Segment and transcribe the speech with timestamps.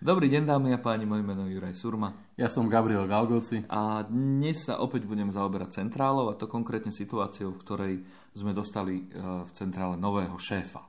[0.00, 2.16] Dobrý deň, dámy a páni, moje meno je Juraj Surma.
[2.32, 3.68] Ja som Gabriel Galgoci.
[3.68, 7.94] A dnes sa opäť budem zaoberať centrálou, a to konkrétne situáciou, v ktorej
[8.32, 10.88] sme dostali e, v centrále nového šéfa.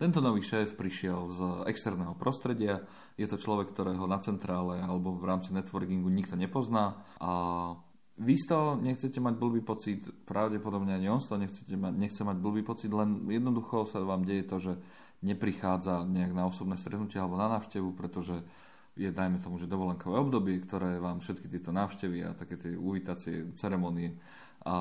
[0.00, 2.80] Tento nový šéf prišiel z externého prostredia.
[3.20, 7.04] Je to človek, ktorého na centrále alebo v rámci networkingu nikto nepozná.
[7.20, 7.28] A
[8.16, 12.22] vy z toho nechcete mať blbý pocit, pravdepodobne ani on z toho nechcete mať, nechce
[12.24, 14.72] mať blbý pocit, len jednoducho sa vám deje to, že
[15.24, 18.44] neprichádza nejak na osobné stretnutie alebo na návštevu, pretože
[18.94, 23.50] je, dajme tomu, že dovolenkové obdobie, ktoré vám všetky tieto návštevy a také tie uvítacie
[23.58, 24.14] ceremonie
[24.64, 24.76] a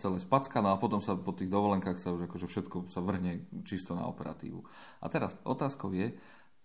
[0.00, 3.44] celé spacka, no a potom sa po tých dovolenkách sa už akože všetko sa vrhne
[3.68, 4.64] čisto na operatívu.
[5.04, 6.16] A teraz otázkou je,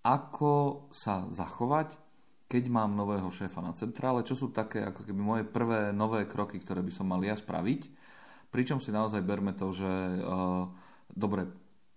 [0.06, 2.00] ako sa zachovať,
[2.46, 6.62] keď mám nového šéfa na centrále, čo sú také ako keby moje prvé nové kroky,
[6.62, 7.92] ktoré by som mal ja spraviť,
[8.54, 9.92] pričom si naozaj berme to, že
[10.24, 10.70] uh,
[11.12, 11.50] dobre,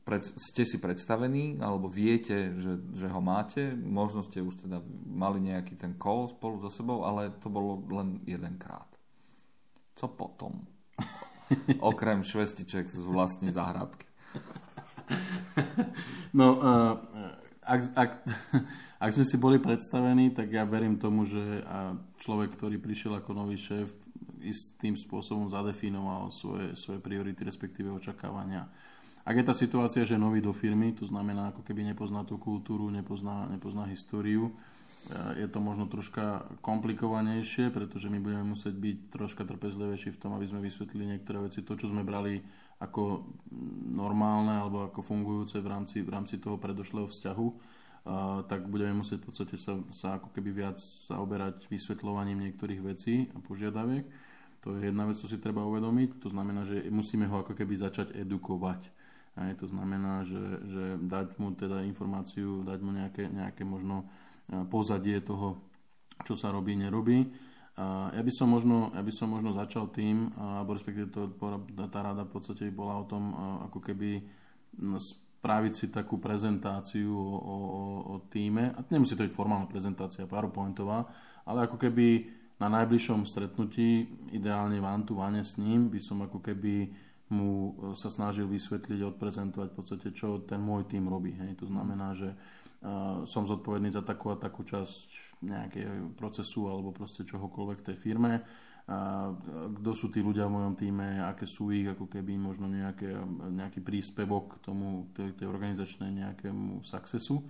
[0.08, 5.52] pred, ste si predstavení, alebo viete, že, že ho máte, možno ste už teda mali
[5.52, 8.88] nejaký ten call spolu so sebou, ale to bolo len jedenkrát.
[10.00, 10.64] Co potom?
[11.92, 14.08] Okrem švestiček z vlastnej záhradky.
[16.32, 16.96] No, uh,
[17.60, 18.10] ak, ak,
[19.04, 21.60] ak sme si boli predstavení, tak ja verím tomu, že
[22.24, 23.92] človek, ktorý prišiel ako nový šéf,
[24.40, 28.70] istým spôsobom zadefinoval svoje, svoje priority, respektíve očakávania
[29.28, 32.88] ak je tá situácia, že nový do firmy, to znamená, ako keby nepozná tú kultúru,
[32.88, 34.48] nepozná, nepozná históriu,
[35.12, 40.32] eh, je to možno troška komplikovanejšie, pretože my budeme musieť byť troška trpezlivejší v tom,
[40.32, 41.60] aby sme vysvetlili niektoré veci.
[41.60, 42.40] To, čo sme brali
[42.80, 43.28] ako
[43.92, 49.18] normálne alebo ako fungujúce v rámci, v rámci toho predošlého vzťahu, uh, tak budeme musieť
[49.18, 54.06] v podstate sa, sa ako keby viac zaoberať vysvetľovaním niektorých vecí a požiadaviek.
[54.62, 56.22] To je jedna vec, čo si treba uvedomiť.
[56.22, 58.94] To znamená, že musíme ho ako keby začať edukovať.
[59.38, 64.10] Aj, to znamená, že, že dať mu teda informáciu, dať mu nejaké, nejaké možno
[64.50, 65.62] e, pozadie toho,
[66.26, 67.30] čo sa robí, nerobí.
[67.78, 71.30] Ja by som možno, ja by som možno začal tým, alebo respektíve to,
[71.86, 73.30] tá rada v podstate bola o tom,
[73.70, 74.26] ako keby
[74.98, 77.56] spraviť si takú prezentáciu o, o,
[78.02, 78.74] o týme.
[78.74, 81.06] A nemusí to byť formálna prezentácia, PowerPointová,
[81.46, 82.26] ale ako keby
[82.58, 86.90] na najbližšom stretnutí, ideálne one to one s ním, by som ako keby
[87.28, 91.36] mu e, sa snažil vysvetliť, odprezentovať v podstate, čo ten môj tým robí.
[91.36, 91.60] Hej.
[91.60, 97.22] To znamená, že uh, som zodpovedný za takú a takú časť nejakého procesu alebo proste
[97.22, 98.32] čohokoľvek v tej firme.
[98.88, 99.36] Uh,
[99.76, 103.12] kto sú tí ľudia v mojom týme, aké sú ich, ako keby možno nejaké,
[103.52, 107.44] nejaký príspevok k tomu, tej, tej organizačnej nejakému successu.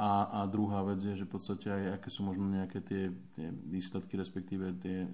[0.00, 3.52] A, a druhá vec je, že v podstate aj aké sú možno nejaké tie, tie
[3.52, 5.04] výsledky, respektíve tie,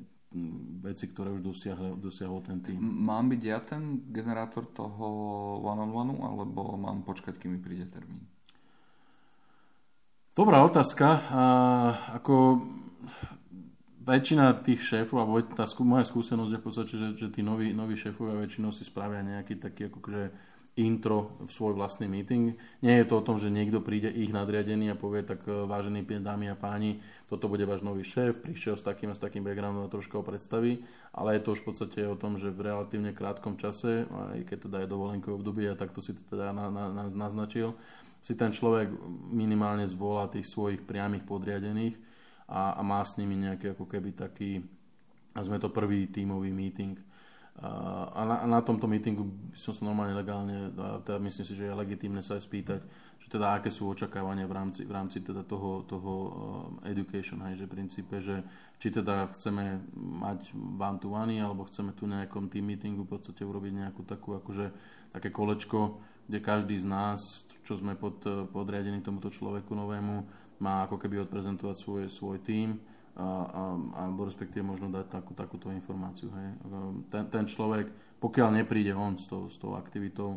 [0.84, 2.78] veci, ktoré už dosiahol, dosiahol ten tým.
[2.80, 5.06] Mám byť ja ten generátor toho
[5.64, 8.22] one-on-one, alebo mám počkať, kým mi príde termín?
[10.36, 11.06] Dobrá otázka.
[11.32, 11.44] A,
[12.20, 12.60] ako
[14.06, 17.98] väčšina tých šéfov, alebo tá moja skúsenosť je v podstate, že, že tí noví, noví
[17.98, 20.30] šéfovia väčšinou si spravia nejaký taký akože
[20.76, 22.52] intro v svoj vlastný meeting.
[22.84, 26.04] Nie je to o tom, že niekto príde ich nadriadený a povie, tak e, vážení
[26.04, 27.00] dámy a páni,
[27.32, 30.24] toto bude váš nový šéf, prišiel s takým a s takým backgroundom a trošku ho
[30.24, 30.84] predstaví,
[31.16, 34.58] ale je to už v podstate o tom, že v relatívne krátkom čase, aj keď
[34.68, 37.72] teda je dovolenkové obdobie a takto si to teda na, na, na, naznačil,
[38.20, 38.92] si ten človek
[39.32, 41.96] minimálne zvolá tých svojich priamých podriadených
[42.52, 44.60] a, a má s nimi nejaký ako keby taký,
[45.32, 47.00] a sme to prvý tímový meeting
[47.56, 50.76] a na, na tomto meetingu by som sa normálne legálne,
[51.08, 52.80] teda myslím si, že je legitímne sa aj spýtať,
[53.16, 56.30] že teda aké sú očakávania v rámci, v rámci teda toho, toho uh,
[56.84, 58.44] education, hej, že v princípe, že
[58.76, 63.40] či teda chceme mať one to one, alebo chceme tu nejakom team meetingu v podstate
[63.40, 64.70] urobiť nejakú takú akože
[65.16, 65.96] také kolečko,
[66.28, 68.20] kde každý z nás, čo sme pod,
[68.52, 70.28] podriadení tomuto človeku novému,
[70.60, 72.76] má ako keby odprezentovať svoj, svoj tým
[73.16, 73.62] a, a,
[74.04, 76.28] alebo respektíve možno dať takú, takúto informáciu.
[76.28, 76.48] Hej.
[77.08, 77.88] Ten, ten človek,
[78.20, 80.36] pokiaľ nepríde on s tou, s tou aktivitou,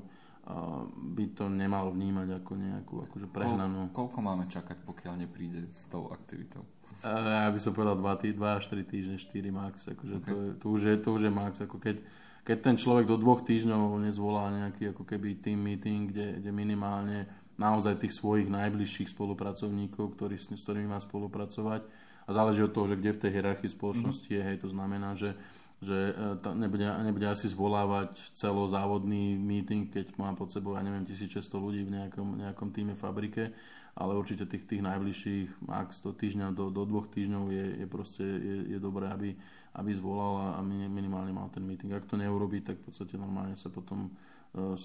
[0.90, 3.94] by to nemal vnímať ako nejakú akože prehnanú...
[3.94, 6.66] Kol, koľko máme čakať, pokiaľ nepríde s tou aktivitou?
[7.06, 9.88] Ja by som povedal 2, 2 až 3 týždne, 4 max.
[9.94, 10.26] Akože okay.
[10.26, 11.54] to, je, to, už je, to už je max.
[11.62, 12.02] Ako keď,
[12.42, 17.30] keď ten človek do dvoch týždňov nezvolá nejaký ako keby team meeting, kde, kde minimálne
[17.62, 21.86] naozaj tých svojich najbližších spolupracovníkov, ktorý, s ktorými má spolupracovať,
[22.30, 24.46] a záleží od toho, že kde v tej hierarchii spoločnosti mm-hmm.
[24.46, 25.34] je, hej, to znamená, že
[25.80, 31.40] že e, nebude, nebude asi zvolávať celozávodný meeting, keď má pod sebou, ja neviem, 1600
[31.56, 33.56] ľudí v nejakom, nejakom týme fabrike,
[33.96, 38.24] ale určite tých, tých najbližších max do týždňa, do, do dvoch týždňov je, je proste
[38.24, 39.32] je, je dobré, aby,
[39.76, 41.96] aby zvolal a minimálne mal ten meeting.
[41.96, 44.76] Ak to neurobí, tak v podstate normálne sa potom uh,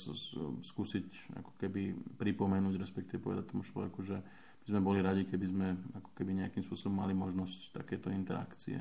[0.63, 4.19] skúsiť ako keby pripomenúť, respektíve povedať tomu človeku, že
[4.65, 5.67] by sme boli radi, keby sme
[6.01, 8.81] ako keby nejakým spôsobom mali možnosť takéto interakcie.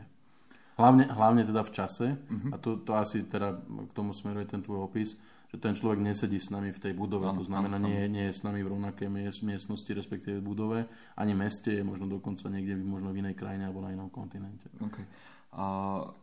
[0.79, 2.49] Hlavne, hlavne teda v čase, uh-huh.
[2.49, 5.13] a to, to asi teda k tomu smeruje ten tvoj opis,
[5.53, 8.25] že ten človek nesedí s nami v tej budove, ano, to znamená, ano, nie, nie
[8.25, 9.05] je s nami v rovnakej
[9.45, 10.79] miestnosti, respektíve v budove,
[11.13, 14.65] ani meste, je možno dokonca niekde, možno v inej krajine alebo na inom kontinente.
[14.81, 15.05] Okay.
[15.53, 15.65] A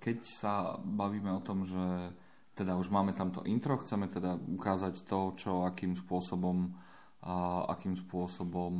[0.02, 2.10] keď sa bavíme o tom, že
[2.58, 6.74] teda už máme tamto intro, chceme teda ukázať to, čo, akým spôsobom,
[7.20, 8.74] a, akým spôsobom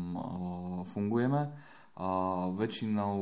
[0.89, 1.53] fungujeme,
[2.01, 2.09] a
[2.57, 3.15] väčšinou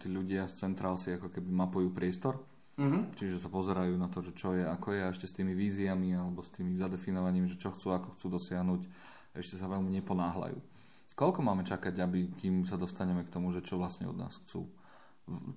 [0.00, 2.40] tí ľudia z centrál si ako keby mapujú priestor,
[2.72, 3.12] Mm-hmm.
[3.20, 6.16] Čiže sa pozerajú na to, že čo je, ako je a ešte s tými víziami
[6.16, 8.88] alebo s tými zadefinovaním, že čo chcú, ako chcú dosiahnuť,
[9.36, 10.56] ešte sa veľmi neponáhľajú.
[11.12, 14.72] Koľko máme čakať, aby kým sa dostaneme k tomu, že čo vlastne od nás chcú?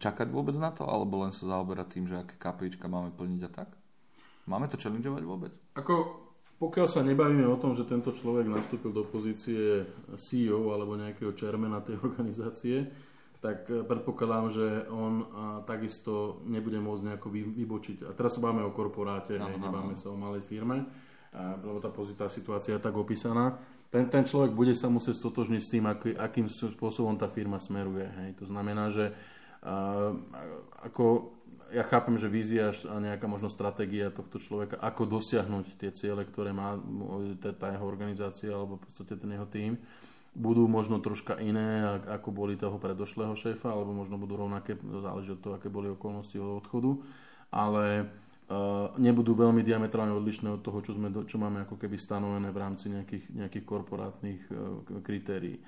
[0.03, 3.51] Čakať vôbec na to, alebo len sa zaoberať tým, že aké KPIčka máme plniť a
[3.63, 3.69] tak?
[4.45, 5.55] Máme to challengeovať vôbec?
[5.79, 6.24] Ako,
[6.55, 9.83] pokiaľ sa nebavíme o tom, že tento človek nastúpil do pozície
[10.15, 12.87] CEO alebo nejakého čermena tej organizácie,
[13.43, 18.07] tak eh, predpokladám, že on a, takisto nebude môcť nejako vy, vybočiť.
[18.07, 20.87] A teraz sa bavíme o korporáte, no, nebáme sa o malej firme,
[21.35, 23.59] a, lebo tá, tá situácia je tak opísaná.
[23.93, 28.07] Ten, ten človek bude sa musieť stotožniť s tým, aký, akým spôsobom tá firma smeruje.
[28.23, 28.29] Hej.
[28.41, 29.13] To znamená, že
[29.59, 30.15] a,
[30.87, 31.34] ako
[31.73, 36.55] ja chápem, že vízia a nejaká možno stratégia tohto človeka, ako dosiahnuť tie ciele, ktoré
[36.55, 36.77] má
[37.41, 39.75] tá jeho organizácia alebo v podstate ten jeho tým,
[40.35, 45.41] budú možno troška iné, ako boli toho predošlého šéfa, alebo možno budú rovnaké, záleží od
[45.41, 46.91] toho, aké boli okolnosti od odchodu,
[47.55, 48.03] ale
[48.51, 52.61] uh, nebudú veľmi diametrálne odlišné od toho, čo, sme, čo máme ako keby stanovené v
[52.61, 55.63] rámci nejakých, nejakých korporátnych uh, kritérií.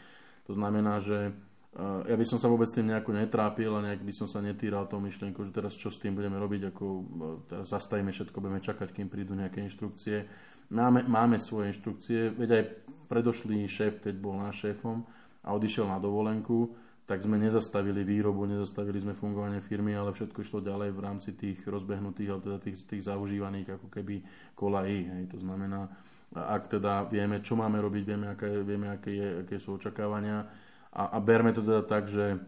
[0.51, 1.31] To znamená, že
[1.77, 4.97] ja by som sa vôbec tým nejako netrápil a nejak by som sa netýral tou
[4.97, 7.03] myšlienkou, že teraz čo s tým budeme robiť, ako uh,
[7.45, 10.25] teraz zastavíme všetko, budeme čakať, kým prídu nejaké inštrukcie.
[10.73, 12.63] Máme, máme svoje inštrukcie, veď aj
[13.07, 15.05] predošlý šéf, keď bol náš šéfom
[15.45, 16.73] a odišiel na dovolenku,
[17.07, 21.63] tak sme nezastavili výrobu, nezastavili sme fungovanie firmy, ale všetko išlo ďalej v rámci tých
[21.63, 24.19] rozbehnutých, alebo teda tých, tých zaužívaných ako keby
[24.57, 25.07] kolají.
[25.07, 25.23] Hej.
[25.31, 25.87] To znamená,
[26.35, 31.03] ak teda vieme, čo máme robiť, vieme, aké, vieme, aké, je, aké sú očakávania a,
[31.13, 32.39] a berme to teda tak, že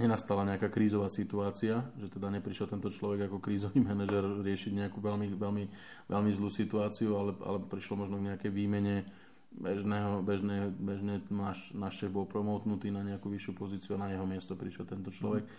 [0.00, 5.36] nenastala nejaká krízová situácia, že teda neprišiel tento človek ako krízový manažer riešiť nejakú veľmi,
[5.36, 5.64] veľmi,
[6.08, 9.04] veľmi zlú situáciu, ale, ale prišlo možno k nejakej výmene
[9.50, 14.22] bežného, bežné, bežne náš, náš šéf bol promotnutý na nejakú vyššiu pozíciu a na jeho
[14.22, 15.42] miesto prišiel tento človek.
[15.42, 15.50] Mm.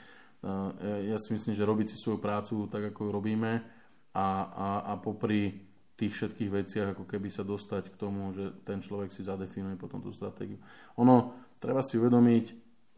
[1.12, 3.62] Ja si myslím, že robiť si svoju prácu tak, ako ju robíme
[4.16, 5.70] a, a, a popri
[6.00, 10.02] tých všetkých veciach, ako keby sa dostať k tomu, že ten človek si zadefinuje potom
[10.02, 10.58] tú stratégiu.
[10.98, 12.46] Ono, treba si uvedomiť,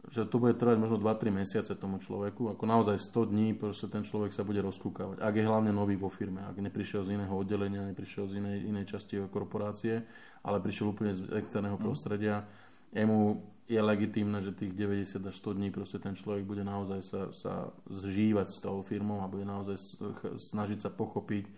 [0.08, 4.04] že to bude trvať možno 2-3 mesiace tomu človeku, ako naozaj 100 dní proste ten
[4.04, 5.20] človek sa bude rozkúkavať.
[5.20, 8.84] Ak je hlavne nový vo firme, ak neprišiel z iného oddelenia, neprišiel z inej, inej
[8.88, 10.04] časti korporácie,
[10.44, 11.84] ale prišiel úplne z externého mhm.
[11.84, 12.44] prostredia,
[12.92, 17.20] jemu je legitímne, že tých 90 až 100 dní proste ten človek bude naozaj sa,
[17.32, 17.54] sa
[17.88, 19.80] zžívať s tou firmou a bude naozaj
[20.36, 21.48] snažiť sa pochopiť,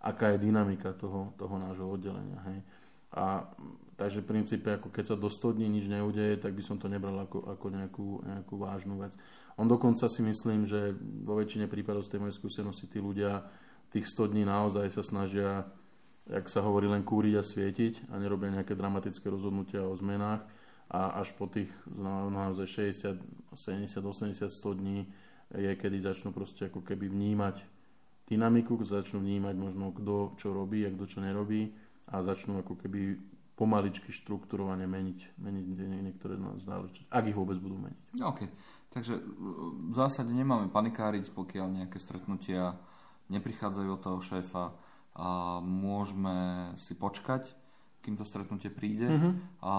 [0.00, 2.40] aká je dynamika toho, toho nášho oddelenia.
[2.48, 2.64] Hej.
[3.10, 3.50] A
[4.00, 6.88] Takže v princípe, ako keď sa do 100 dní nič neudeje, tak by som to
[6.88, 9.12] nebral ako, ako nejakú, nejakú vážnu vec.
[9.60, 13.44] On dokonca si myslím, že vo väčšine prípadov z tej mojej skúsenosti tí ľudia
[13.92, 15.68] tých 100 dní naozaj sa snažia,
[16.24, 20.48] jak sa hovorí, len kúriť a svietiť a nerobia nejaké dramatické rozhodnutia o zmenách
[20.88, 25.12] a až po tých naozaj 60, 70, 80, 100 dní
[25.60, 27.68] je, kedy začnú proste ako keby vnímať
[28.32, 31.68] dynamiku, začnú vnímať možno kto čo robí a kto čo nerobí
[32.10, 33.16] a začnú ako keby
[33.54, 35.66] pomaličky štruktúrovane meniť, meniť
[36.10, 38.24] niektoré záležitosti, ak ich vôbec budú meniť.
[38.24, 38.40] OK.
[38.90, 39.14] Takže
[39.90, 42.74] v zásade nemáme panikáriť, pokiaľ nejaké stretnutia
[43.30, 44.74] neprichádzajú od toho šéfa
[45.14, 47.54] a môžeme si počkať,
[48.00, 49.32] kým to stretnutie príde mm-hmm.
[49.60, 49.74] a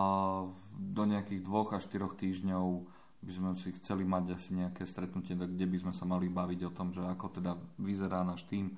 [0.77, 2.85] do nejakých dvoch až štyroch týždňov
[3.21, 6.71] by sme si chceli mať asi nejaké stretnutie, kde by sme sa mali baviť o
[6.73, 8.77] tom, že ako teda vyzerá náš tým,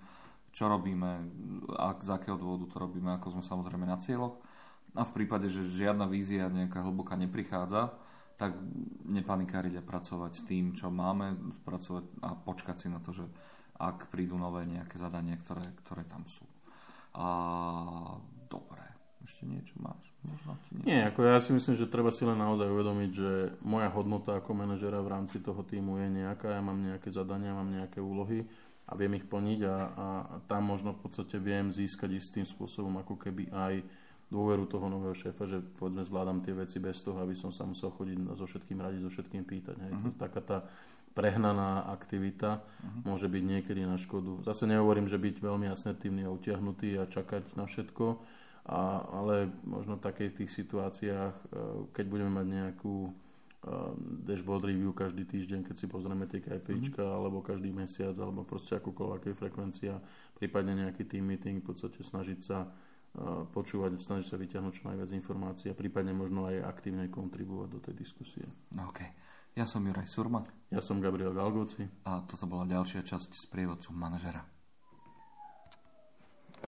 [0.53, 1.11] čo robíme,
[1.73, 4.37] a z akého dôvodu to robíme, ako sme samozrejme na cieľoch
[4.93, 7.97] a v prípade, že žiadna vízia nejaká hlboká neprichádza,
[8.37, 8.53] tak
[9.09, 11.33] nepanikáriť a pracovať s tým, čo máme,
[11.65, 13.25] pracovať a počkať si na to, že
[13.77, 16.45] ak prídu nové nejaké zadania, ktoré, ktoré tam sú.
[17.17, 17.25] A
[18.49, 18.81] dobre,
[19.25, 20.13] ešte niečo máš?
[20.25, 20.85] Možno ti niečo...
[20.85, 23.31] Nie, ako ja si myslím, že treba si len naozaj uvedomiť, že
[23.65, 27.69] moja hodnota ako manažera v rámci toho týmu je nejaká, ja mám nejaké zadania, mám
[27.69, 28.45] nejaké úlohy
[28.83, 30.07] a viem ich plniť a, a,
[30.47, 33.83] tam možno v podstate viem získať istým spôsobom ako keby aj
[34.33, 37.93] dôveru toho nového šéfa, že povedzme zvládam tie veci bez toho, aby som sa musel
[37.93, 39.77] chodiť so všetkým radiť, so všetkým pýtať.
[39.77, 39.93] Hej.
[39.93, 40.13] Uh-huh.
[40.17, 40.57] Taká tá
[41.13, 43.13] prehnaná aktivita uh-huh.
[43.13, 44.41] môže byť niekedy na škodu.
[44.41, 48.17] Zase nehovorím, že byť veľmi asertívny a utiahnutý a čakať na všetko,
[48.63, 51.45] a, ale možno v takých tých situáciách, e,
[51.93, 53.11] keď budeme mať nejakú
[54.27, 57.17] dashboard review každý týždeň, keď si pozrieme tie KPIčka, mm-hmm.
[57.19, 60.03] alebo každý mesiac, alebo proste akúkoľvek frekvencia,
[60.35, 62.67] prípadne nejaký team meeting, v podstate snažiť sa
[63.53, 67.93] počúvať, snažiť sa vyťahnuť čo najviac informácií a prípadne možno aj aktívne kontribuovať do tej
[67.93, 68.41] diskusie.
[68.73, 69.05] OK.
[69.53, 70.41] Ja som Juraj Surma.
[70.73, 71.85] Ja som Gabriel Galgoci.
[72.09, 74.41] A toto bola ďalšia časť s prievodcom manažera.